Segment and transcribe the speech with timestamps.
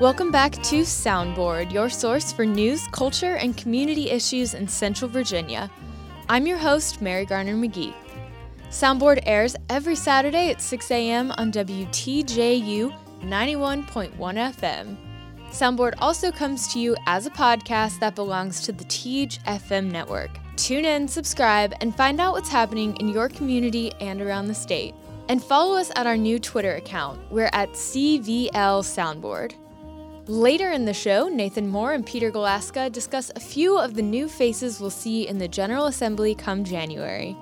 [0.00, 5.70] Welcome back to Soundboard, your source for news, culture, and community issues in Central Virginia.
[6.26, 7.92] I'm your host, Mary Garner McGee.
[8.70, 11.32] Soundboard airs every Saturday at 6 a.m.
[11.32, 14.96] on WTJU 91.1 FM.
[15.50, 20.30] Soundboard also comes to you as a podcast that belongs to the Teej FM network.
[20.56, 24.94] Tune in, subscribe, and find out what's happening in your community and around the state.
[25.28, 27.20] And follow us at our new Twitter account.
[27.30, 29.59] We're at CVL Soundboard.
[30.30, 34.28] Later in the show, Nathan Moore and Peter Galuszka discuss a few of the new
[34.28, 37.36] faces we'll see in the General Assembly come January.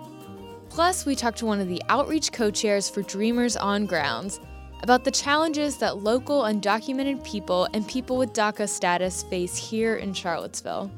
[0.70, 4.40] Plus, we talk to one of the outreach co chairs for Dreamers on Grounds
[4.82, 10.14] about the challenges that local undocumented people and people with DACA status face here in
[10.14, 10.90] Charlottesville.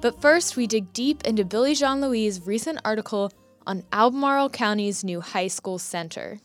[0.00, 3.30] But first, we dig deep into Billy Jean Louis' recent article
[3.64, 6.40] on Albemarle County's new high school center.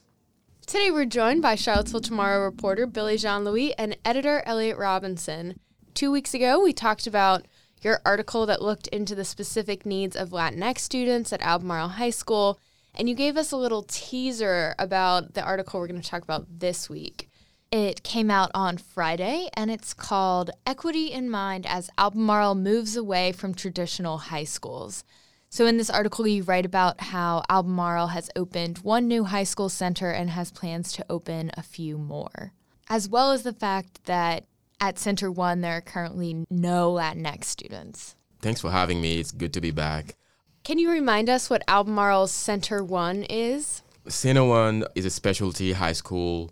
[0.67, 5.61] Today, we're joined by Charlottesville Tomorrow reporter Billy Jean Louis and editor Elliot Robinson.
[5.93, 7.45] Two weeks ago, we talked about
[7.81, 12.59] your article that looked into the specific needs of Latinx students at Albemarle High School
[12.93, 16.59] and you gave us a little teaser about the article we're going to talk about
[16.59, 17.29] this week.
[17.71, 23.31] It came out on Friday and it's called Equity in Mind as Albemarle Moves Away
[23.31, 25.05] from Traditional High Schools.
[25.49, 29.69] So, in this article, you write about how Albemarle has opened one new high school
[29.69, 32.51] center and has plans to open a few more,
[32.89, 34.45] as well as the fact that
[34.81, 38.15] at Center One, there are currently no Latinx students.
[38.41, 39.19] Thanks for having me.
[39.19, 40.15] It's good to be back.
[40.63, 43.81] Can you remind us what Albemarle's Center One is?
[44.07, 46.51] Center One is a specialty high school.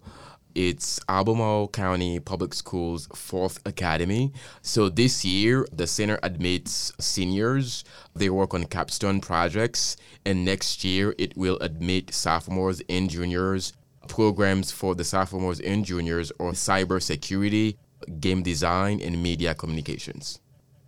[0.56, 4.31] It's Albemarle County Public Schools' fourth academy.
[4.61, 7.84] So this year, the center admits seniors.
[8.16, 9.98] They work on capstone projects.
[10.26, 13.73] And next year, it will admit sophomores and juniors.
[14.08, 17.76] Programs for the sophomores and juniors are cybersecurity,
[18.22, 20.39] game design, and media communications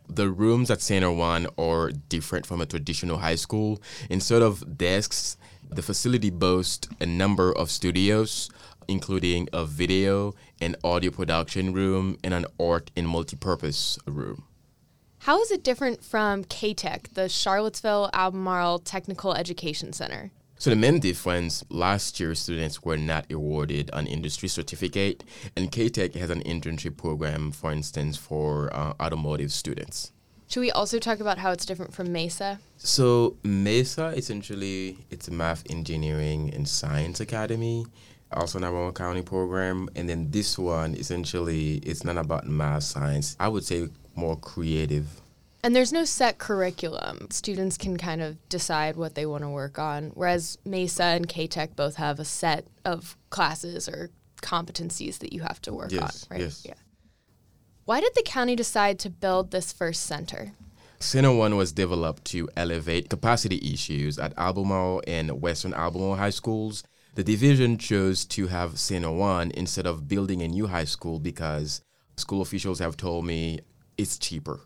[0.10, 3.82] the rooms at Center One are different from a traditional high school.
[4.10, 5.36] Instead of desks,
[5.70, 8.50] the facility boasts a number of studios,
[8.88, 14.44] including a video and audio production room and an art and multipurpose room.
[15.20, 20.32] How is it different from CATEC, the Charlottesville Albemarle Technical Education Center?
[20.60, 25.24] So the main difference, last year students were not awarded an industry certificate,
[25.56, 30.12] and CATEC has an internship program, for instance, for uh, automotive students.
[30.48, 32.60] Should we also talk about how it's different from Mesa?
[32.78, 37.86] So Mesa, essentially, it's a math, engineering, and science academy,
[38.32, 43.36] also Albemarle County program, and then this one, essentially, it's not about math, science.
[43.40, 45.22] I would say more creative
[45.64, 47.28] and there's no set curriculum.
[47.30, 51.76] Students can kind of decide what they want to work on, whereas Mesa and CATEC
[51.76, 54.10] both have a set of classes or
[54.42, 56.44] competencies that you have to work yes, on, right?
[56.46, 56.64] Yes.
[56.66, 56.76] Yeah.
[57.86, 60.54] Why did the county decide to build this first center?
[61.00, 66.84] Center One was developed to elevate capacity issues at Albemarle and Western Albemarle high schools.
[67.18, 71.82] The division chose to have Center One instead of building a new high school because
[72.16, 73.62] school officials have told me
[73.98, 74.60] it's cheaper.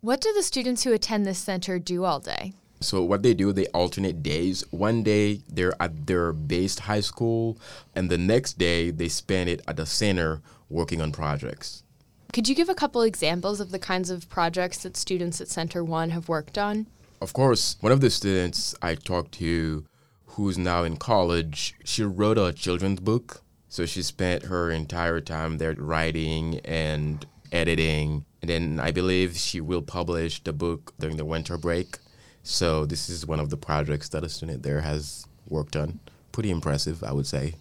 [0.00, 2.54] What do the students who attend this center do all day?
[2.80, 4.64] So what they do, they alternate days.
[4.72, 7.56] One day they're at their based high school,
[7.94, 11.84] and the next day they spend it at the center working on projects.
[12.32, 15.84] Could you give a couple examples of the kinds of projects that students at Center
[15.84, 16.88] One have worked on?
[17.22, 19.84] Of course, one of the students I talked to,
[20.30, 23.42] who's now in college, she wrote a children's book.
[23.68, 29.60] So she spent her entire time there writing and editing and then I believe she
[29.60, 31.98] will publish the book during the winter break.
[32.42, 36.00] So this is one of the projects that a student there has worked on.
[36.32, 37.54] Pretty impressive, I would say.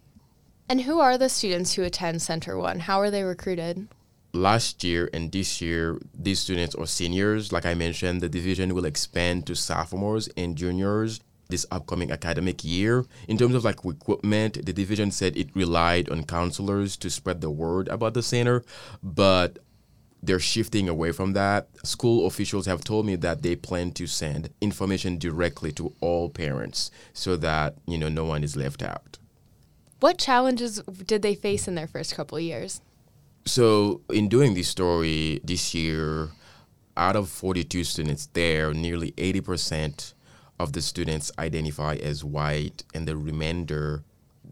[0.69, 2.79] And who are the students who attend Center One?
[2.79, 3.88] How are they recruited?
[4.31, 7.52] Last year and this year, these students are seniors.
[7.52, 11.19] Like I mentioned, the division will expand to sophomores and juniors
[11.50, 13.06] this upcoming academic year.
[13.28, 17.50] In terms of like equipment, the division said it relied on counselors to spread the
[17.50, 18.64] word about the center,
[19.02, 19.58] but
[20.22, 21.68] they're shifting away from that.
[21.84, 26.91] School officials have told me that they plan to send information directly to all parents
[27.14, 29.18] so that, you know, no one is left out.
[30.02, 32.82] What challenges did they face in their first couple of years?
[33.46, 36.29] So, in doing this story this year,
[36.96, 40.14] out of 42 students there, nearly 80%
[40.59, 44.03] of the students identify as white, and the remainder,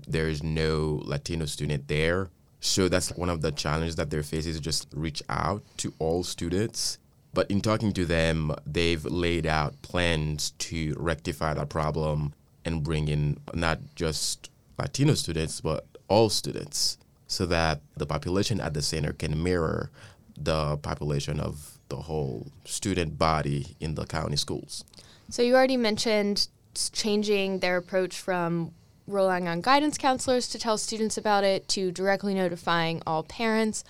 [0.07, 2.29] there is no Latino student there.
[2.59, 6.23] So that's one of the challenges that they're facing is just reach out to all
[6.23, 6.97] students.
[7.33, 12.33] But in talking to them, they've laid out plans to rectify that problem
[12.65, 14.49] and bring in not just
[14.79, 16.97] Latino students, but all students.
[17.27, 19.91] so that the population at the center can mirror
[20.37, 24.83] the population of the whole student body in the county schools.
[25.29, 26.47] So you already mentioned
[26.93, 28.71] changing their approach from
[29.07, 33.83] relying on guidance counselors to tell students about it to directly notifying all parents.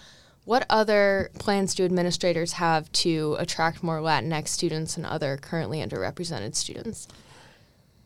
[0.45, 6.55] What other plans do administrators have to attract more Latinx students and other currently underrepresented
[6.55, 7.07] students?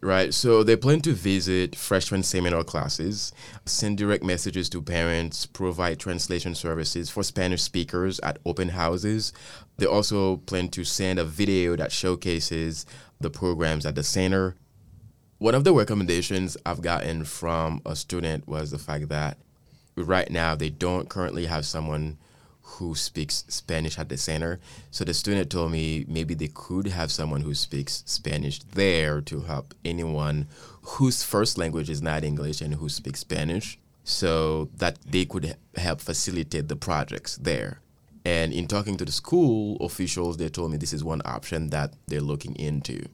[0.03, 0.33] Right.
[0.33, 3.31] So they plan to visit freshman seminar classes,
[3.65, 9.31] send direct messages to parents, provide translation services for Spanish speakers at open houses.
[9.77, 12.87] They also plan to send a video that showcases
[13.21, 14.55] the programs at the center.
[15.37, 19.37] One of the recommendations I've gotten from a student was the fact that
[19.95, 22.17] right now they don't currently have someone
[22.61, 24.59] who speaks Spanish at the center.
[24.91, 29.41] So the student told me maybe they could have someone who speaks Spanish there to
[29.41, 30.47] help anyone
[30.81, 36.01] whose first language is not English and who speaks Spanish so that they could help
[36.01, 37.81] facilitate the projects there.
[38.23, 41.93] And in talking to the school officials, they told me this is one option that
[42.07, 43.07] they're looking into.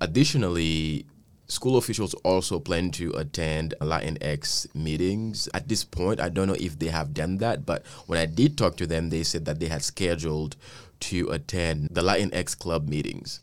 [0.00, 1.06] Additionally,
[1.48, 5.48] School officials also plan to attend Latinx meetings.
[5.54, 8.58] At this point, I don't know if they have done that, but when I did
[8.58, 10.56] talk to them, they said that they had scheduled
[11.00, 13.42] to attend the Latinx club meetings.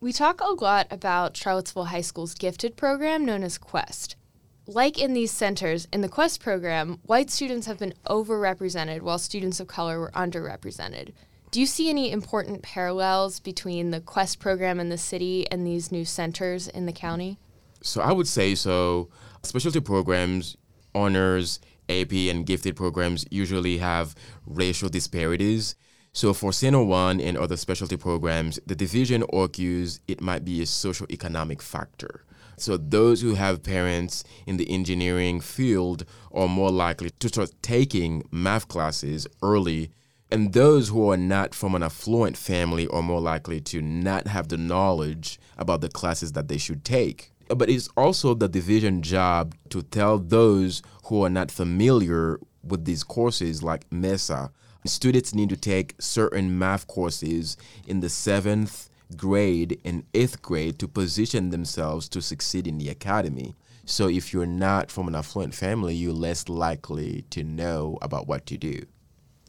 [0.00, 4.16] We talk a lot about Charlottesville High School's gifted program known as Quest.
[4.66, 9.60] Like in these centers, in the Quest program, white students have been overrepresented while students
[9.60, 11.12] of color were underrepresented.
[11.50, 15.92] Do you see any important parallels between the Quest program in the city and these
[15.92, 17.38] new centers in the county?
[17.82, 19.10] So I would say so.
[19.42, 20.56] Specialty programs,
[20.94, 21.60] honors,
[21.90, 24.14] AP, and gifted programs usually have
[24.46, 25.74] racial disparities.
[26.14, 30.66] So for Center One and other specialty programs, the division argues it might be a
[30.66, 32.24] social economic factor.
[32.56, 38.22] So those who have parents in the engineering field are more likely to start taking
[38.30, 39.90] math classes early
[40.30, 44.48] and those who are not from an affluent family are more likely to not have
[44.48, 49.54] the knowledge about the classes that they should take but it's also the division job
[49.70, 54.50] to tell those who are not familiar with these courses like MESA.
[54.86, 60.88] Students need to take certain math courses in the seventh grade and eighth grade to
[60.88, 63.54] position themselves to succeed in the academy.
[63.86, 68.46] So if you're not from an affluent family, you're less likely to know about what
[68.46, 68.82] to do.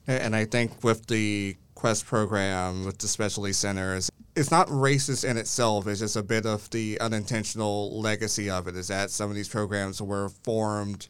[0.07, 5.37] And I think with the Quest program, with the specialty centers, it's not racist in
[5.37, 5.87] itself.
[5.87, 8.75] It's just a bit of the unintentional legacy of it.
[8.75, 11.07] Is that some of these programs were formed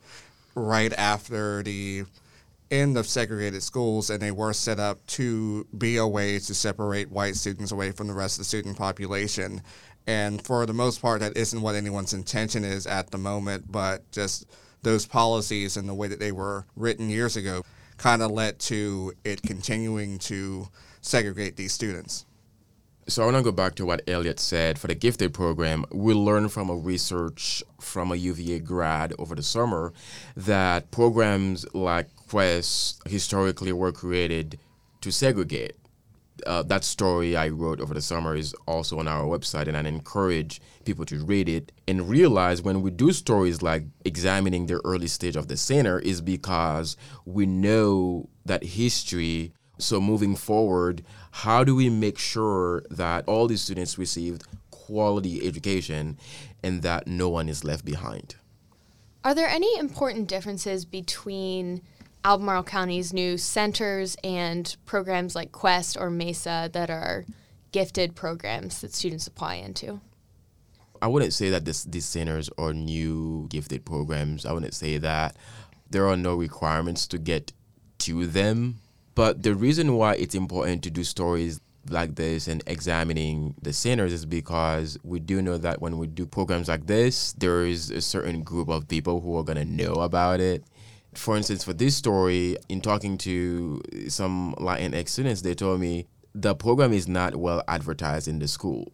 [0.55, 2.05] right after the
[2.71, 7.11] end the segregated schools, and they were set up to be a way to separate
[7.11, 9.61] white students away from the rest of the student population.
[10.07, 14.09] And for the most part, that isn't what anyone's intention is at the moment, but
[14.11, 14.45] just
[14.83, 17.63] those policies and the way that they were written years ago
[17.97, 20.67] kind of led to it continuing to
[21.01, 22.25] segregate these students.
[23.07, 24.79] So I want to go back to what Elliot said.
[24.79, 29.43] For the gifted program, we learned from a research from a UVA grad over the
[29.43, 29.93] summer
[30.35, 34.59] that programs like Quest historically were created
[35.01, 35.75] to segregate.
[36.45, 39.81] Uh, that story I wrote over the summer is also on our website, and I
[39.81, 45.07] encourage people to read it and realize when we do stories like examining the early
[45.07, 51.75] stage of the center is because we know that history so moving forward, how do
[51.75, 56.17] we make sure that all these students received quality education
[56.63, 58.35] and that no one is left behind?
[59.23, 61.81] Are there any important differences between
[62.25, 67.25] Albemarle County's new centers and programs like Quest or MESA that are
[67.71, 70.01] gifted programs that students apply into?
[71.01, 74.45] I wouldn't say that this, these centers are new gifted programs.
[74.45, 75.37] I wouldn't say that.
[75.89, 77.53] There are no requirements to get
[77.99, 78.79] to them
[79.15, 84.11] but the reason why it's important to do stories like this and examining the centers
[84.11, 88.01] is because we do know that when we do programs like this, there is a
[88.01, 90.63] certain group of people who are going to know about it.
[91.15, 96.55] For instance, for this story, in talking to some Latinx students, they told me the
[96.55, 98.91] program is not well advertised in the school.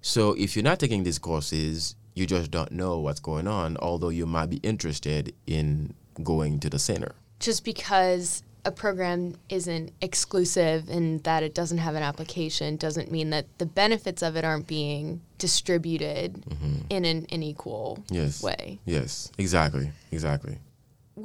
[0.00, 4.10] So if you're not taking these courses, you just don't know what's going on, although
[4.10, 7.12] you might be interested in going to the center.
[7.40, 13.30] Just because a program isn't exclusive and that it doesn't have an application doesn't mean
[13.30, 16.86] that the benefits of it aren't being distributed mm-hmm.
[16.88, 18.42] in an, an equal yes.
[18.42, 18.78] way.
[18.86, 20.58] Yes, exactly, exactly.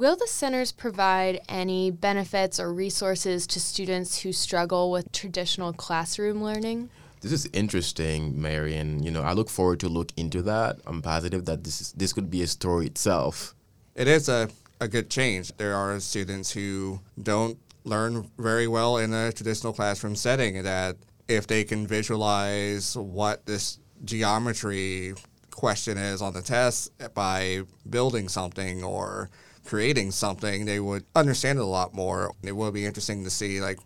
[0.00, 6.42] Will the centers provide any benefits or resources to students who struggle with traditional classroom
[6.42, 6.88] learning?
[7.20, 9.02] This is interesting, Marion.
[9.02, 10.78] You know, I look forward to look into that.
[10.86, 13.54] I'm positive that this is, this could be a story itself.
[13.94, 14.48] It is a
[14.80, 15.54] a good change.
[15.58, 20.96] There are students who don't learn very well in a traditional classroom setting that
[21.28, 25.12] if they can visualize what this geometry
[25.50, 29.28] question is on the test by building something or
[29.64, 32.32] creating something, they would understand it a lot more.
[32.42, 33.78] It will be interesting to see like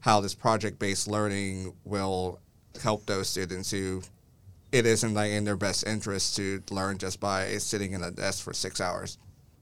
[0.00, 2.40] how this project-based learning will
[2.82, 4.02] help those students who
[4.72, 8.42] it isn't like in their best interest to learn just by sitting in a desk
[8.42, 9.18] for six hours.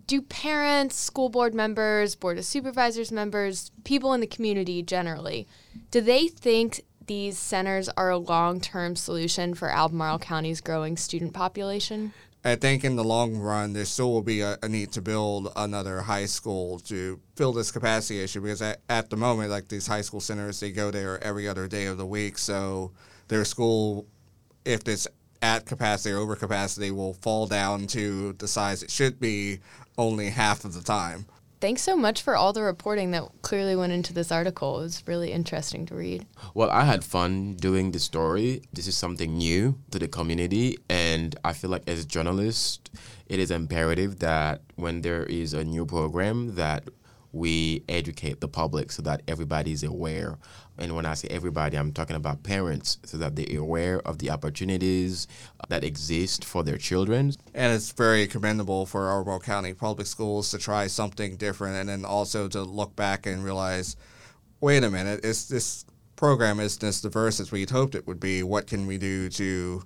[0.07, 5.47] Do parents, school board members, board of supervisors members, people in the community generally,
[5.91, 12.13] do they think these centers are a long-term solution for Albemarle County's growing student population?
[12.43, 15.53] I think in the long run, there still will be a, a, need to build
[15.57, 19.87] another high school to fill this capacity issue because at, at the moment, like these
[19.87, 22.39] high school centers, they go there every other day of the week.
[22.39, 22.93] So
[23.29, 24.07] their school,
[24.65, 25.07] if it's
[25.43, 29.61] at capacity or over capacity, will fall down to the size it should be
[29.99, 31.27] only half of the time.
[31.61, 34.79] Thanks so much for all the reporting that clearly went into this article.
[34.79, 36.27] It was really interesting to read.
[36.55, 38.63] Well, I had fun doing the story.
[38.73, 42.89] This is something new to the community, and I feel like as a journalist,
[43.27, 46.89] it is imperative that when there is a new program that
[47.33, 50.39] we educate the public so that everybody is aware.
[50.81, 54.31] And when I say everybody, I'm talking about parents so that they're aware of the
[54.31, 55.29] opportunities
[55.69, 57.33] that exist for their children.
[57.55, 62.05] And it's very commendable for Albemarle County Public Schools to try something different and then
[62.05, 63.97] also to look back and realize
[64.61, 65.85] wait a minute, is this
[66.17, 68.43] program isn't as diverse as we'd hoped it would be.
[68.43, 69.83] What can we do to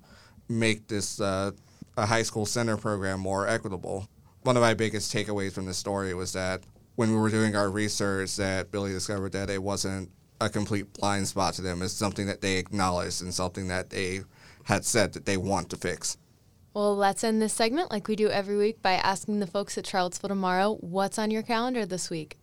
[0.49, 1.53] make this uh,
[1.97, 4.09] a high school center program more equitable?
[4.43, 6.63] One of my biggest takeaways from this story was that
[6.97, 10.11] when we were doing our research that Billy discovered that it wasn't
[10.41, 11.83] a complete blind spot to them.
[11.83, 14.21] It's something that they acknowledged and something that they
[14.64, 16.17] had said that they want to fix.
[16.73, 19.87] Well, let's end this segment like we do every week by asking the folks at
[19.87, 22.37] Charlottesville Tomorrow what's on your calendar this week.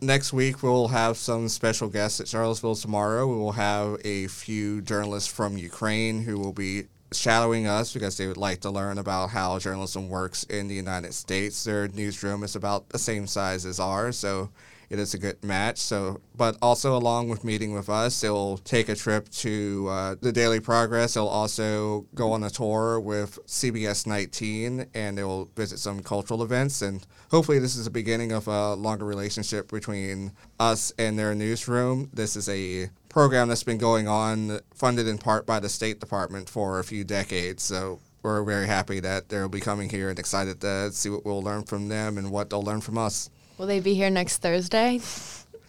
[0.00, 3.26] Next week, we'll have some special guests at Charlottesville Tomorrow.
[3.26, 8.28] We will have a few journalists from Ukraine who will be shadowing us because they
[8.28, 11.64] would like to learn about how journalism works in the United States.
[11.64, 14.50] Their newsroom is about the same size as ours, so
[14.90, 15.78] it is a good match.
[15.78, 20.32] So, but also along with meeting with us, they'll take a trip to uh, the
[20.32, 21.14] Daily Progress.
[21.14, 26.82] They'll also go on a tour with CBS 19, and they'll visit some cultural events.
[26.82, 32.10] And hopefully, this is the beginning of a longer relationship between us and their newsroom.
[32.12, 36.48] This is a program that's been going on, funded in part by the State Department
[36.48, 37.62] for a few decades.
[37.62, 41.42] So we're very happy that they'll be coming here and excited to see what we'll
[41.42, 43.30] learn from them and what they'll learn from us.
[43.58, 45.00] Will they be here next Thursday?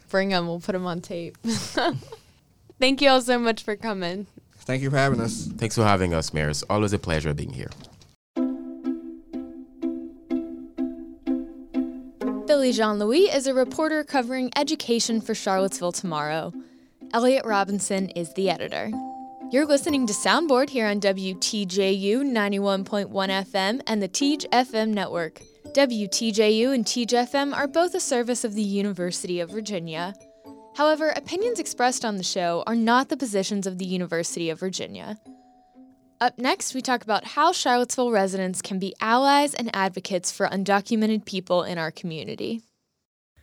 [0.10, 0.48] Bring them.
[0.48, 1.38] We'll put them on tape.
[2.80, 4.28] Thank you all so much for coming.
[4.60, 5.48] Thank you for having us.
[5.58, 6.50] Thanks for having us, Mayor.
[6.50, 7.72] It's always a pleasure being here.
[12.46, 16.54] Billy Jean Louis is a reporter covering education for Charlottesville Tomorrow.
[17.14, 18.92] Elliot Robinson is the editor.
[19.52, 25.42] You're listening to Soundboard here on WTJU 91.1 FM and the Teej FM network.
[25.74, 30.16] WTJU and Teej FM are both a service of the University of Virginia.
[30.76, 35.20] However, opinions expressed on the show are not the positions of the University of Virginia.
[36.20, 41.26] Up next, we talk about how Charlottesville residents can be allies and advocates for undocumented
[41.26, 42.62] people in our community.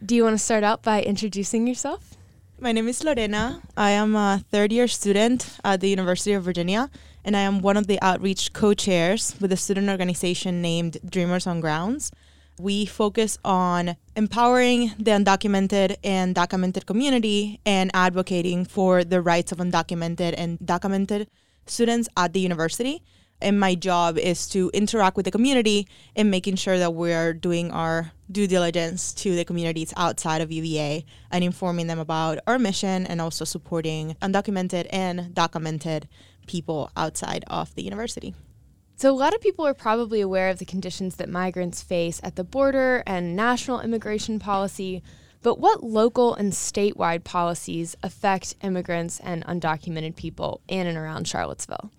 [0.04, 2.16] Do you want to start out by introducing yourself?
[2.58, 3.62] My name is Lorena.
[3.76, 6.90] I am a third year student at the University of Virginia,
[7.26, 11.46] and I am one of the outreach co chairs with a student organization named Dreamers
[11.46, 12.12] on Grounds.
[12.58, 19.58] We focus on empowering the undocumented and documented community and advocating for the rights of
[19.58, 21.28] undocumented and documented
[21.66, 23.02] students at the university.
[23.42, 27.70] And my job is to interact with the community and making sure that we're doing
[27.70, 33.04] our due diligence to the communities outside of UVA and informing them about our mission
[33.06, 36.08] and also supporting undocumented and documented
[36.46, 38.34] people outside of the university.
[38.98, 42.36] So, a lot of people are probably aware of the conditions that migrants face at
[42.36, 45.02] the border and national immigration policy,
[45.42, 51.90] but what local and statewide policies affect immigrants and undocumented people in and around Charlottesville?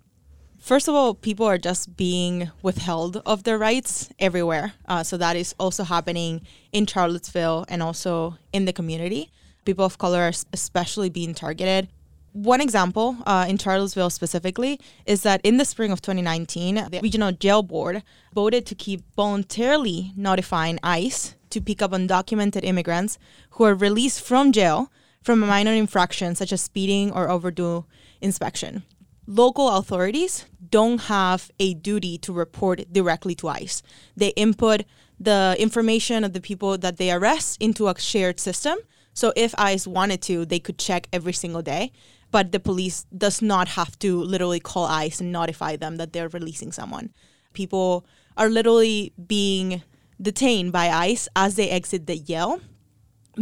[0.60, 4.74] First of all, people are just being withheld of their rights everywhere.
[4.88, 9.32] Uh, so that is also happening in Charlottesville and also in the community.
[9.66, 11.90] People of color are especially being targeted.
[12.38, 17.32] One example uh, in Charlottesville specifically is that in the spring of 2019, the Regional
[17.32, 23.18] Jail Board voted to keep voluntarily notifying ICE to pick up undocumented immigrants
[23.52, 24.92] who are released from jail
[25.24, 27.86] from a minor infraction such as speeding or overdue
[28.22, 28.84] inspection.
[29.26, 33.82] local authorities don't have a duty to report directly to ICE.
[34.16, 34.84] They input
[35.20, 38.78] the information of the people that they arrest into a shared system.
[39.14, 41.92] So if ICE wanted to, they could check every single day,
[42.32, 46.30] but the police does not have to literally call ICE and notify them that they're
[46.30, 47.12] releasing someone.
[47.54, 48.06] People
[48.36, 49.82] are literally being
[50.22, 52.62] detained by ICE as they exit the Yale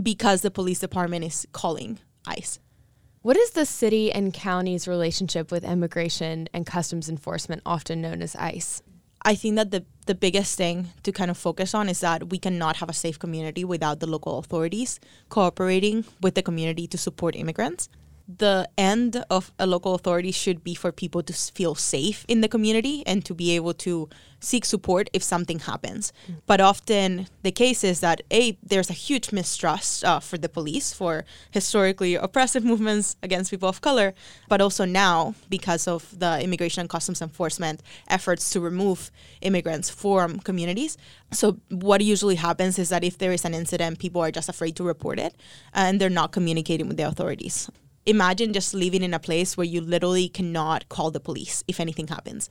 [0.02, 2.60] because the police department is calling ICE.
[3.22, 8.36] What is the city and county's relationship with immigration and customs enforcement, often known as
[8.36, 8.84] ICE?
[9.24, 12.38] I think that the, the biggest thing to kind of focus on is that we
[12.38, 15.00] cannot have a safe community without the local authorities
[15.30, 17.90] cooperating with the community to support immigrants
[18.28, 22.48] the end of a local authority should be for people to feel safe in the
[22.48, 26.12] community and to be able to seek support if something happens.
[26.28, 26.36] Mm.
[26.46, 30.94] But often the case is that a there's a huge mistrust uh, for the police
[30.94, 34.14] for historically oppressive movements against people of color,
[34.50, 40.40] but also now because of the immigration and customs enforcement efforts to remove immigrants from
[40.40, 40.98] communities.
[41.32, 44.76] So what usually happens is that if there is an incident, people are just afraid
[44.78, 45.36] to report it
[45.74, 47.70] and they're not communicating with the authorities
[48.06, 52.08] imagine just living in a place where you literally cannot call the police if anything
[52.08, 52.50] happens.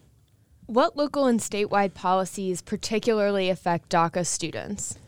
[0.66, 4.98] What local and statewide policies particularly affect DACA students?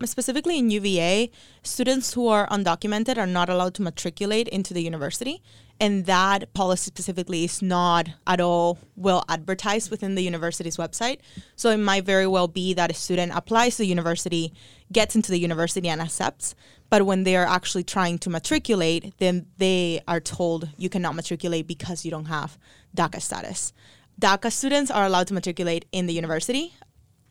[0.00, 1.30] Uh, specifically in UVA,
[1.62, 5.42] students who are undocumented are not allowed to matriculate into the university.
[5.80, 11.18] And that policy specifically is not at all well advertised within the university's website.
[11.54, 14.52] So it might very well be that a student applies to the university,
[14.90, 16.56] gets into the university, and accepts.
[16.90, 21.66] But when they are actually trying to matriculate, then they are told you cannot matriculate
[21.66, 22.58] because you don't have
[22.96, 23.72] DACA status.
[24.20, 26.74] DACA students are allowed to matriculate in the university.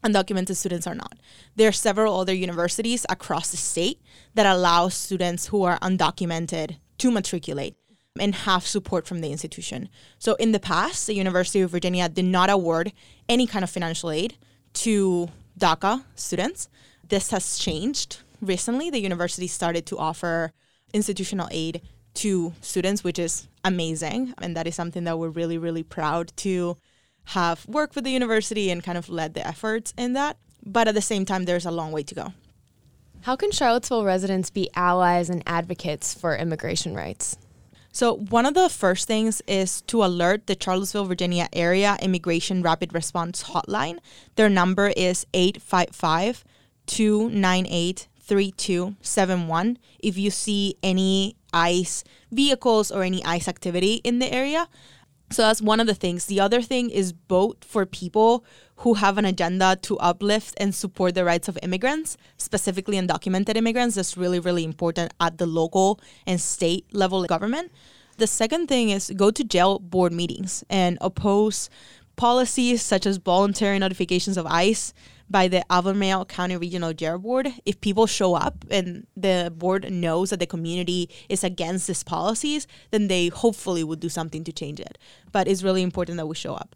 [0.04, 1.18] Undocumented students are not.
[1.56, 4.00] There are several other universities across the state
[4.36, 7.76] that allow students who are undocumented to matriculate
[8.20, 9.90] and have support from the institution.
[10.20, 12.94] So in the past, the University of Virginia did not award
[13.28, 14.38] any kind of financial aid
[14.74, 16.70] to DACA students.
[17.08, 18.90] This has changed recently.
[18.90, 20.52] The university started to offer
[20.94, 21.82] institutional aid
[22.16, 24.34] to students, which is amazing.
[24.40, 26.78] And that is something that we're really, really proud to
[27.26, 30.38] have worked with the university and kind of led the efforts in that.
[30.66, 32.34] But at the same time, there's a long way to go.
[33.22, 37.38] How can Charlottesville residents be allies and advocates for immigration rights?
[37.92, 42.94] So, one of the first things is to alert the Charlottesville, Virginia area immigration rapid
[42.94, 43.98] response hotline.
[44.36, 46.44] Their number is 855
[46.86, 54.68] 298 3271 if you see any ICE vehicles or any ICE activity in the area.
[55.30, 56.26] So that's one of the things.
[56.26, 58.46] The other thing is vote for people
[58.78, 63.96] who have an agenda to uplift and support the rights of immigrants, specifically undocumented immigrants.
[63.96, 67.72] That's really, really important at the local and state level government.
[68.18, 71.70] The second thing is go to jail board meetings and oppose
[72.16, 74.94] policies such as voluntary notifications of ICE
[75.30, 77.54] by the Albemarle County Regional Jail Board.
[77.66, 82.68] If people show up and the board knows that the community is against these policies,
[82.92, 84.98] then they hopefully would do something to change it.
[85.32, 86.76] But it's really important that we show up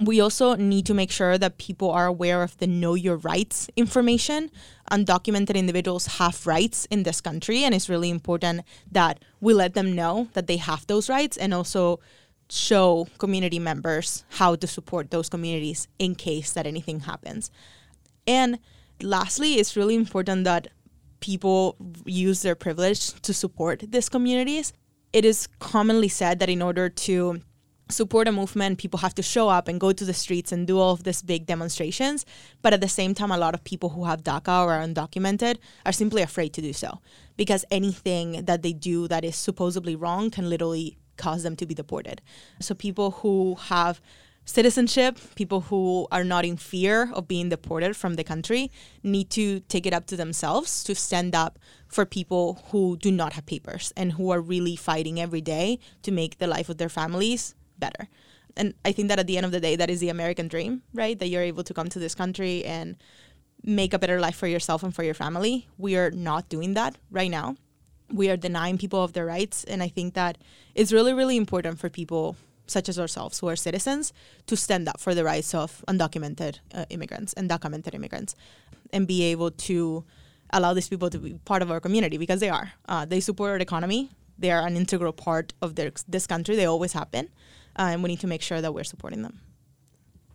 [0.00, 3.68] we also need to make sure that people are aware of the know your rights
[3.76, 4.50] information.
[4.90, 9.94] Undocumented individuals have rights in this country, and it's really important that we let them
[9.94, 12.00] know that they have those rights and also
[12.48, 17.50] show community members how to support those communities in case that anything happens.
[18.26, 18.58] And
[19.02, 20.68] lastly, it's really important that
[21.20, 24.72] people use their privilege to support these communities.
[25.12, 27.40] It is commonly said that in order to
[27.88, 30.78] support a movement, people have to show up and go to the streets and do
[30.78, 32.26] all of these big demonstrations.
[32.60, 35.58] But at the same time, a lot of people who have DACA or are undocumented
[35.84, 37.00] are simply afraid to do so
[37.36, 41.74] because anything that they do that is supposedly wrong can literally cause them to be
[41.74, 42.20] deported.
[42.60, 44.00] So people who have
[44.46, 48.70] citizenship, people who are not in fear of being deported from the country,
[49.02, 53.34] need to take it up to themselves to stand up for people who do not
[53.34, 56.88] have papers and who are really fighting every day to make the life of their
[56.88, 58.08] families better.
[58.56, 60.82] And I think that at the end of the day, that is the American dream,
[60.94, 61.18] right?
[61.18, 62.96] That you're able to come to this country and
[63.62, 65.68] make a better life for yourself and for your family.
[65.76, 67.56] We are not doing that right now.
[68.10, 69.64] We are denying people of their rights.
[69.64, 70.38] And I think that
[70.74, 74.12] it's really, really important for people such as ourselves who are citizens
[74.46, 78.34] to stand up for the rights of undocumented uh, immigrants and documented immigrants
[78.92, 80.04] and be able to
[80.50, 82.72] allow these people to be part of our community because they are.
[82.88, 84.10] Uh, they support our economy.
[84.38, 86.56] They are an integral part of their, this country.
[86.56, 87.28] They always have been
[87.78, 89.40] uh, and we need to make sure that we're supporting them.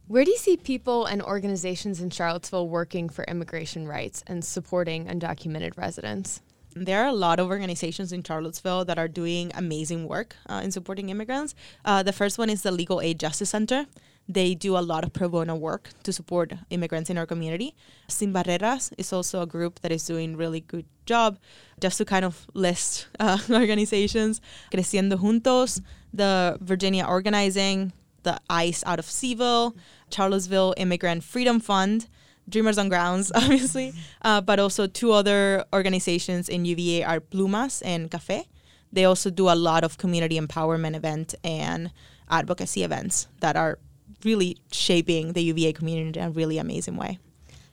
[0.08, 5.06] Where do you see people and organizations in Charlottesville working for immigration rights and supporting
[5.06, 6.42] undocumented residents?
[6.76, 10.72] There are a lot of organizations in Charlottesville that are doing amazing work uh, in
[10.72, 11.54] supporting immigrants.
[11.84, 13.88] Uh, the first one is the Legal Aid Justice Center.
[14.30, 17.76] They do a lot of pro bono work to support immigrants in our community.
[18.08, 21.38] Sin Barreras is also a group that is doing really good job.
[21.82, 24.40] Just to kind of list uh, organizations,
[24.72, 25.82] Creciendo Juntos,
[26.14, 27.92] the Virginia Organizing,
[28.24, 29.76] the ICE out of Cville,
[30.10, 32.08] Charlottesville Immigrant Freedom Fund,
[32.52, 38.12] Dreamers on Grounds, obviously, uh, but also two other organizations in UVA are Plumas and
[38.12, 38.48] Cafe.
[38.94, 41.92] They also do a lot of community empowerment event and
[42.30, 43.80] advocacy events that are
[44.24, 47.18] really shaping the UVA community in a really amazing way.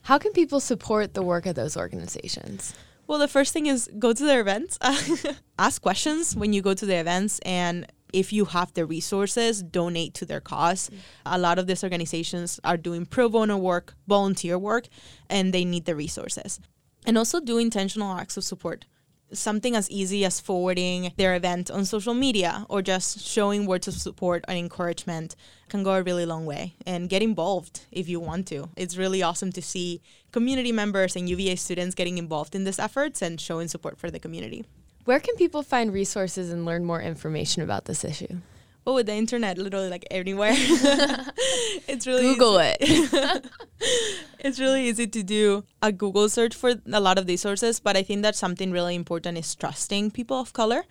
[0.03, 2.75] How can people support the work of those organizations?
[3.07, 4.79] Well, the first thing is go to their events,
[5.59, 10.15] ask questions when you go to the events, and if you have the resources, donate
[10.15, 10.99] to their because mm-hmm.
[11.27, 14.89] A lot of these organizations are doing pro bono work, volunteer work,
[15.29, 16.61] and they need the resources.
[17.05, 18.87] And also do intentional acts of support.
[19.31, 23.95] Something as easy as forwarding their event on social media or just showing words of
[23.95, 25.37] support and encouragement
[25.69, 26.77] can go a really long way.
[26.87, 28.71] And get involved if you want to.
[28.75, 30.01] It's really awesome to see
[30.33, 34.19] community members and UVA students getting involved in these efforts and showing support for the
[34.19, 34.65] community.
[35.09, 38.43] Where can people find resources and learn more information about this issue?
[38.85, 40.53] Well, with the internet, literally like anywhere.
[41.89, 42.77] it's really Google easy.
[42.79, 43.47] it.
[44.39, 47.97] it's really easy to do a Google search for a lot of these sources, but
[47.97, 50.85] I think that something really important is trusting people of color.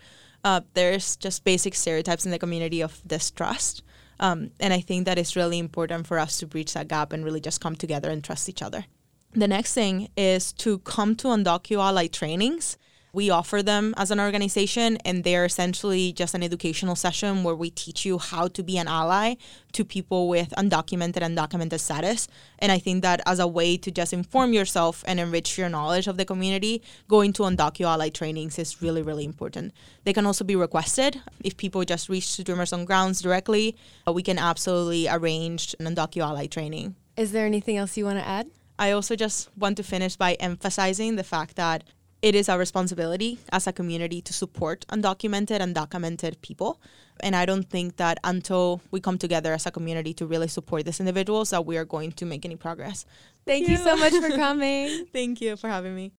[0.43, 3.83] Uh, there's just basic stereotypes in the community of distrust.
[4.19, 7.23] Um, and I think that it's really important for us to bridge that gap and
[7.23, 8.85] really just come together and trust each other.
[9.33, 12.79] The next thing is to come to Undocu Ally trainings
[13.13, 17.69] we offer them as an organization, and they're essentially just an educational session where we
[17.69, 19.35] teach you how to be an ally
[19.73, 22.27] to people with undocumented and documented status.
[22.59, 26.07] And I think that as a way to just inform yourself and enrich your knowledge
[26.07, 29.73] of the community, going to Undocu Ally trainings is really, really important.
[30.03, 31.21] They can also be requested.
[31.43, 33.75] If people just reach to Dreamers on Grounds directly,
[34.07, 36.95] uh, we can absolutely arrange an Undocu Ally training.
[37.15, 38.47] Is there anything else you want to add?
[38.79, 41.83] I also just want to finish by emphasizing the fact that
[42.21, 46.81] it is our responsibility as a community to support undocumented and documented people.
[47.19, 50.85] And I don't think that until we come together as a community to really support
[50.85, 53.05] these individuals that we are going to make any progress.
[53.45, 53.83] Thank, Thank you.
[53.83, 55.05] you so much for coming.
[55.13, 56.11] Thank you for having me.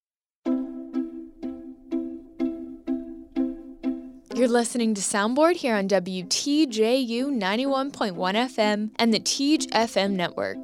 [4.35, 10.59] You're listening to Soundboard here on WTJU 91.1 FM and the Teej FM network.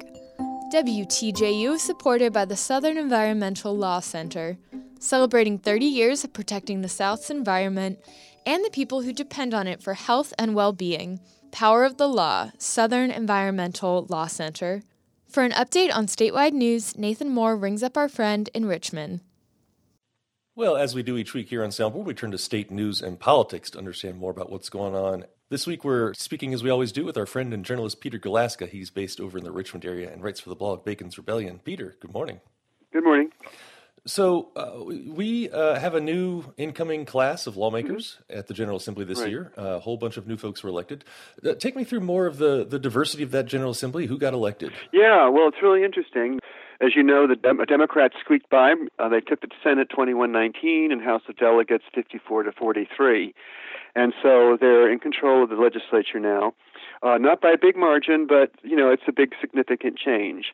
[0.73, 4.57] WTJU is supported by the Southern Environmental Law Center
[4.99, 7.99] celebrating 30 years of protecting the South's environment
[8.45, 11.19] and the people who depend on it for health and well being.
[11.51, 14.83] Power of the Law, Southern Environmental Law Center.
[15.27, 19.21] For an update on statewide news, Nathan Moore rings up our friend in Richmond.
[20.55, 23.19] Well, as we do each week here on Soundboard, we turn to state news and
[23.19, 25.25] politics to understand more about what's going on.
[25.49, 28.69] This week, we're speaking as we always do with our friend and journalist Peter Galuszka.
[28.69, 31.59] He's based over in the Richmond area and writes for the blog Bacon's Rebellion.
[31.63, 32.39] Peter, good morning.
[32.93, 33.31] Good morning.
[34.07, 38.37] So uh, we uh, have a new incoming class of lawmakers mm-hmm.
[38.37, 39.29] at the General Assembly this right.
[39.29, 39.51] year.
[39.57, 41.03] Uh, a whole bunch of new folks were elected.
[41.43, 44.05] Uh, take me through more of the, the diversity of that General Assembly.
[44.05, 44.73] Who got elected?
[44.93, 46.39] Yeah, well, it's really interesting.
[46.81, 48.75] As you know, the Dem- Democrats squeaked by.
[48.99, 53.33] Uh, they took the Senate 2119 and House of Delegates 54 to 43.
[53.95, 56.53] And so they're in control of the legislature now.
[57.01, 60.53] Uh, not by a big margin, but, you know, it's a big significant change.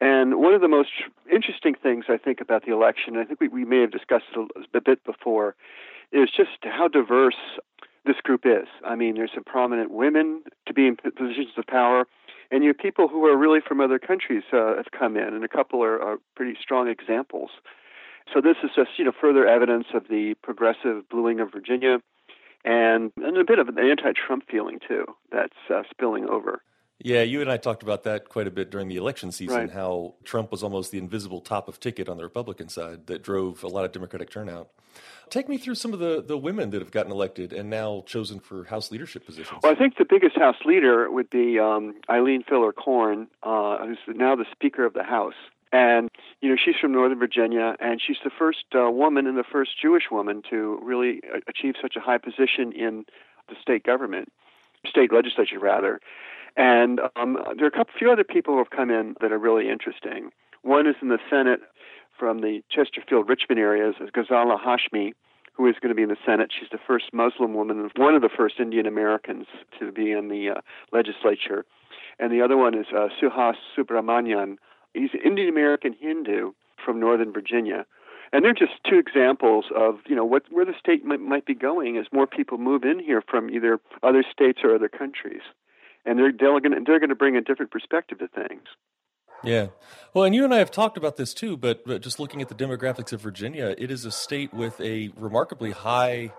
[0.00, 0.90] And one of the most
[1.32, 4.66] interesting things I think about the election, I think we, we may have discussed it
[4.74, 5.54] a, bit before,
[6.12, 7.36] is just how diverse
[8.04, 8.66] this group is.
[8.84, 12.06] I mean, there's some prominent women to be in positions of power,
[12.50, 15.44] and you have people who are really from other countries uh, have come in, and
[15.44, 17.50] a couple are, are pretty strong examples.
[18.32, 21.98] So this is just you know further evidence of the progressive bluing of Virginia,
[22.64, 26.62] and, and a bit of an anti-Trump feeling too that's uh, spilling over.
[27.04, 29.70] Yeah, you and I talked about that quite a bit during the election season, right.
[29.70, 33.64] how Trump was almost the invisible top of ticket on the Republican side that drove
[33.64, 34.68] a lot of Democratic turnout.
[35.28, 38.38] Take me through some of the, the women that have gotten elected and now chosen
[38.38, 39.58] for House leadership positions.
[39.64, 43.98] Well, I think the biggest House leader would be um, Eileen Filler Corn, uh, who's
[44.06, 45.34] now the Speaker of the House.
[45.72, 46.10] And,
[46.40, 49.70] you know, she's from Northern Virginia, and she's the first uh, woman and the first
[49.80, 53.06] Jewish woman to really achieve such a high position in
[53.48, 54.30] the state government,
[54.86, 55.98] state legislature, rather.
[56.56, 59.38] And um, there are a couple, few other people who have come in that are
[59.38, 60.30] really interesting.
[60.62, 61.60] One is in the Senate
[62.18, 65.12] from the Chesterfield Richmond areas is Ghazala Hashmi,
[65.54, 66.50] who is going to be in the Senate.
[66.58, 69.46] She's the first Muslim woman, one of the first Indian Americans
[69.78, 70.60] to be in the uh,
[70.92, 71.64] legislature.
[72.18, 74.56] And the other one is uh, Suhas Subramanyam.
[74.94, 76.52] He's an Indian American Hindu
[76.84, 77.86] from Northern Virginia.
[78.32, 81.54] And they're just two examples of you know what where the state might, might be
[81.54, 85.42] going as more people move in here from either other states or other countries,
[86.04, 88.64] and they're they're going to, they're going to bring a different perspective to things.
[89.44, 89.68] Yeah.
[90.14, 92.48] Well, and you and I have talked about this too, but, but just looking at
[92.48, 96.32] the demographics of Virginia, it is a state with a remarkably high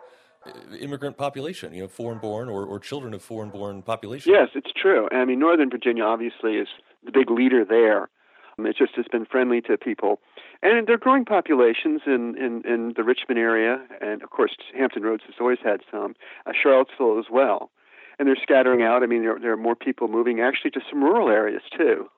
[0.46, 4.32] uh, immigrant population, you know, foreign born or, or children of foreign born population.
[4.32, 5.10] Yes, it's true.
[5.12, 6.70] I mean, Northern Virginia obviously is
[7.04, 8.10] the big leader there.
[8.58, 10.20] Um, it just has been friendly to people.
[10.62, 15.24] And they're growing populations in, in, in the Richmond area, and of course, Hampton Roads
[15.26, 17.70] has always had some, uh, Charlottesville as well.
[18.20, 19.04] And they're scattering out.
[19.04, 22.10] I mean, there, there are more people moving actually to some rural areas too.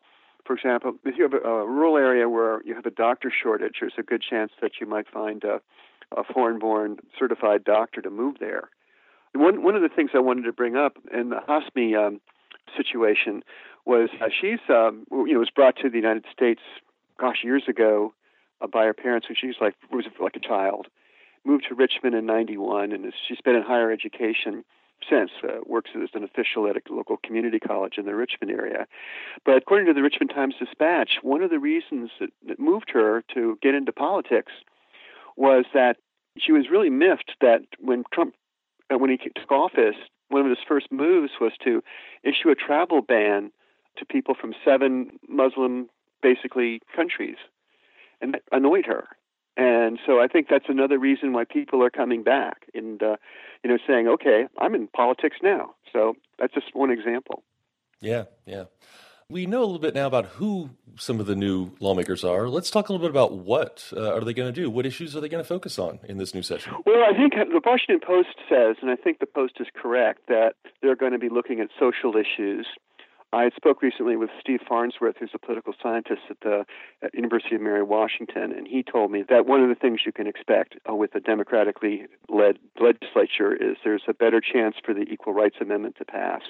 [0.45, 3.77] For example, if you have a, a rural area where you have a doctor shortage,
[3.79, 5.60] there's a good chance that you might find a,
[6.15, 8.69] a foreign-born certified doctor to move there.
[9.34, 12.21] One one of the things I wanted to bring up in the Hashmi um,
[12.77, 13.43] situation
[13.86, 16.62] was uh, she's um, you know was brought to the United States,
[17.19, 18.13] gosh, years ago
[18.62, 20.88] uh, by her parents when she's like was like a child.
[21.43, 24.63] Moved to Richmond in '91, and she's been in higher education
[25.10, 25.31] since.
[25.43, 28.88] Uh, works as an official at a local community college in the Richmond area.
[29.43, 33.23] But according to the Richmond Times Dispatch, one of the reasons that, that moved her
[33.34, 34.51] to get into politics
[35.36, 35.97] was that
[36.38, 38.36] she was really miffed that when Trump,
[38.93, 39.95] uh, when he took office,
[40.29, 41.84] one of his first moves was to
[42.23, 43.51] issue a travel ban
[43.97, 45.89] to people from seven Muslim,
[46.21, 47.38] basically, countries.
[48.21, 49.08] And that annoyed her.
[49.58, 53.15] And so I think that's another reason why people are coming back and, uh,
[53.63, 55.76] you know, saying, okay, I'm in politics now.
[55.94, 57.44] So that's just one example.
[58.02, 58.65] Yeah, yeah.
[59.28, 62.48] We know a little bit now about who some of the new lawmakers are.
[62.48, 64.70] Let's talk a little bit about what uh, are they going to do?
[64.70, 66.74] What issues are they going to focus on in this new session?
[66.86, 70.54] Well, I think the Washington Post says, and I think the Post is correct, that
[70.84, 72.68] they're going to be looking at social issues.
[73.34, 76.66] I spoke recently with Steve Farnsworth, who's a political scientist at the
[77.02, 80.12] at University of Mary Washington, and he told me that one of the things you
[80.12, 85.02] can expect uh, with a democratically led legislature is there's a better chance for the
[85.02, 86.42] Equal Rights Amendment to pass.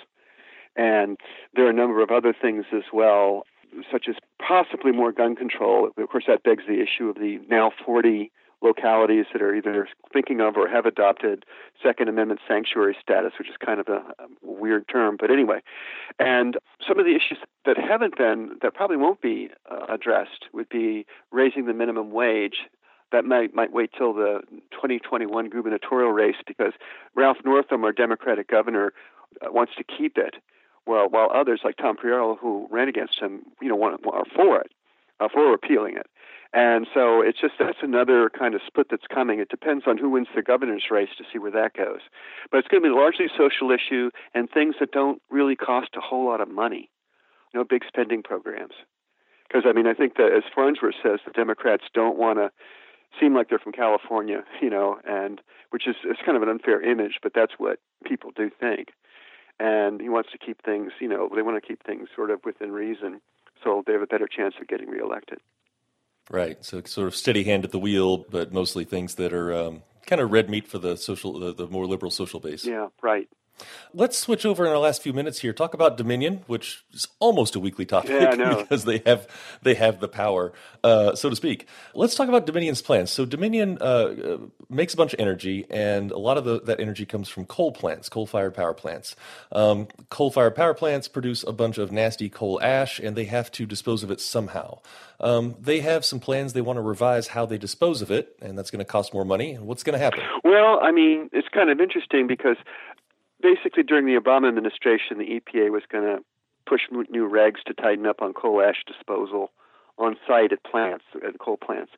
[0.75, 1.17] And
[1.55, 3.45] there are a number of other things as well,
[3.91, 5.89] such as possibly more gun control.
[5.97, 8.31] Of course, that begs the issue of the now 40
[8.65, 11.45] localities that are either thinking of or have adopted
[11.81, 15.61] Second Amendment sanctuary status, which is kind of a, a, weird term, but anyway.
[16.19, 20.67] And some of the issues that haven't been, that probably won't be uh, addressed, would
[20.69, 22.57] be raising the minimum wage.
[23.11, 26.73] That might might wait till the 2021 gubernatorial race because
[27.15, 28.93] Ralph Northam, our Democratic governor,
[29.41, 30.35] uh, wants to keep it,
[30.85, 34.59] while while others like Tom Perriello, who ran against him, you know, want, are for
[34.59, 34.71] it,
[35.19, 36.07] uh, for repealing it.
[36.55, 39.41] And so it's just that's another kind of split that's coming.
[39.41, 41.99] It depends on who wins the governor's race to see where that goes.
[42.49, 45.89] But it's going to be largely a social issue and things that don't really cost
[45.97, 46.89] a whole lot of money.
[47.53, 48.73] No big spending programs.
[49.45, 52.51] Because I mean, I think that as Farnsworth says, the Democrats don't want to
[53.19, 55.41] seem like they're from California, you know, and
[55.71, 58.93] which is it's kind of an unfair image, but that's what people do think.
[59.59, 62.39] And he wants to keep things, you know, they want to keep things sort of
[62.45, 63.19] within reason,
[63.61, 65.39] so they have a better chance of getting reelected.
[66.29, 66.63] Right.
[66.65, 70.21] So sort of steady hand at the wheel, but mostly things that are um, kind
[70.21, 72.65] of red meat for the social, the, the more liberal social base.
[72.65, 72.87] Yeah.
[73.01, 73.29] Right.
[73.93, 75.53] Let's switch over in our last few minutes here.
[75.53, 79.27] Talk about Dominion, which is almost a weekly topic yeah, because they have
[79.61, 80.51] they have the power,
[80.83, 81.67] uh, so to speak.
[81.93, 83.11] Let's talk about Dominion's plans.
[83.11, 84.37] So Dominion uh, uh,
[84.69, 87.71] makes a bunch of energy, and a lot of the, that energy comes from coal
[87.71, 89.15] plants, coal-fired power plants.
[89.51, 93.65] Um, coal-fired power plants produce a bunch of nasty coal ash, and they have to
[93.65, 94.79] dispose of it somehow.
[95.19, 96.53] Um, they have some plans.
[96.53, 99.25] They want to revise how they dispose of it, and that's going to cost more
[99.25, 99.53] money.
[99.53, 100.19] And what's going to happen?
[100.43, 102.57] Well, I mean, it's kind of interesting because
[103.41, 106.23] basically during the Obama administration, the EPA was going to
[106.65, 109.51] push new regs to tighten up on coal ash disposal
[109.97, 111.91] on site at plants, at coal plants.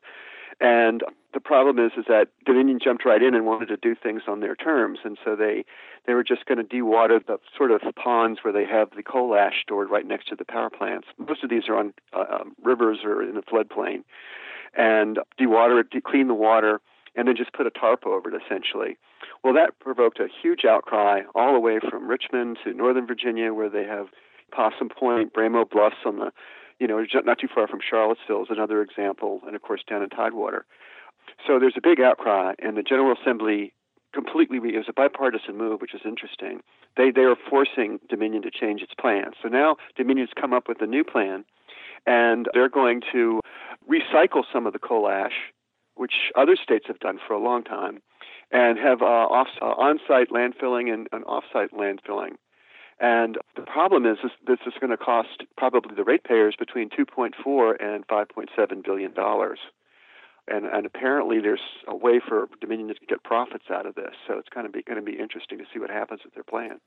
[0.60, 1.02] And
[1.34, 4.40] the problem is, is that Dominion jumped right in and wanted to do things on
[4.40, 5.64] their terms, and so they
[6.06, 9.36] they were just going to dewater the sort of ponds where they have the coal
[9.36, 11.06] ash stored right next to the power plants.
[11.16, 14.02] Most of these are on uh, um, rivers or in a floodplain,
[14.76, 16.80] and dewater it, de- clean the water,
[17.14, 18.96] and then just put a tarp over it essentially.
[19.44, 23.70] Well, that provoked a huge outcry all the way from Richmond to Northern Virginia, where
[23.70, 24.06] they have
[24.52, 26.32] Possum Point, Bremo Bluffs on the,
[26.78, 30.08] you know, not too far from Charlottesville is another example, and of course down in
[30.08, 30.64] Tidewater.
[31.46, 33.72] So there's a big outcry, and the General Assembly
[34.14, 36.60] completely it was a bipartisan move, which is interesting.
[36.96, 39.32] They they are forcing Dominion to change its plan.
[39.42, 41.44] So now Dominion's come up with a new plan,
[42.06, 43.40] and they're going to
[43.88, 45.52] recycle some of the coal ash,
[45.94, 48.00] which other states have done for a long time,
[48.50, 52.36] and have uh, off, uh, on-site landfilling and, and off-site landfilling.
[53.00, 57.76] And the problem is, is this is going to cost probably the ratepayers between 2.4
[57.80, 59.60] and 5.7 billion dollars.
[60.48, 64.14] and and apparently there's a way for Dominion to get profits out of this.
[64.26, 66.80] So it's kind of going to be interesting to see what happens with their plan.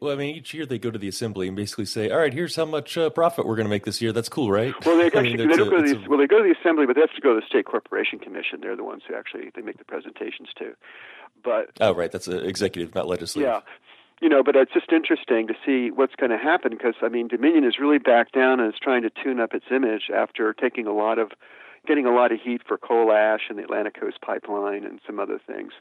[0.00, 2.32] Well, I mean, each year they go to the assembly and basically say, "All right,
[2.32, 4.72] here's how much uh, profit we're going to make this year." That's cool, right?
[4.86, 6.38] Well, they, I actually, mean, they don't a- go to the a- well, they go
[6.38, 8.60] to the assembly, but they have to go to the state corporation commission.
[8.60, 10.74] They're the ones who actually they make the presentations to.
[11.42, 12.10] But Oh, right.
[12.10, 13.48] That's executive, not legislative.
[13.48, 13.60] yeah,
[14.20, 17.28] you know, but it's just interesting to see what's going to happen because I mean,
[17.28, 20.86] Dominion is really back down and is trying to tune up its image after taking
[20.86, 21.30] a lot of,
[21.86, 25.20] getting a lot of heat for coal ash and the Atlantic Coast Pipeline and some
[25.20, 25.72] other things.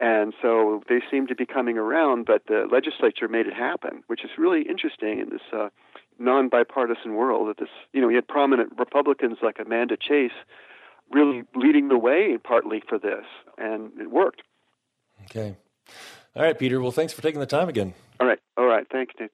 [0.00, 4.24] And so they seem to be coming around, but the legislature made it happen, which
[4.24, 5.68] is really interesting in this uh,
[6.18, 7.48] non bipartisan world.
[7.48, 10.32] That this, you know, you had prominent Republicans like Amanda Chase
[11.10, 13.24] really leading the way partly for this,
[13.58, 14.42] and it worked.
[15.24, 15.56] Okay.
[16.34, 16.80] All right, Peter.
[16.80, 17.92] Well, thanks for taking the time again.
[18.20, 19.30] All right, all right, thanks, Dave.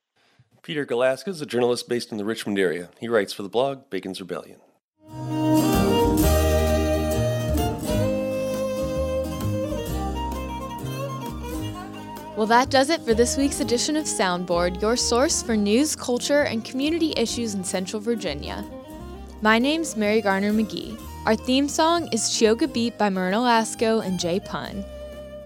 [0.63, 2.89] Peter Galuszka is a journalist based in the Richmond area.
[2.99, 4.59] He writes for the blog Bacon's Rebellion.
[12.47, 16.43] Well, that does it for this week's edition of Soundboard, your source for news, culture,
[16.43, 18.65] and community issues in Central Virginia.
[19.43, 20.97] My name's Mary Garner McGee.
[21.25, 24.85] Our theme song is Chioga Beat by Myrna Lasco and Jay Pun.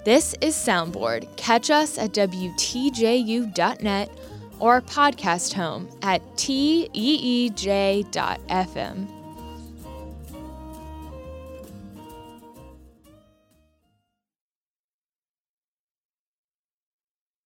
[0.05, 1.35] This is Soundboard.
[1.39, 4.11] Catch us at WTJU.net
[4.59, 6.91] or our podcast home at teej.fm.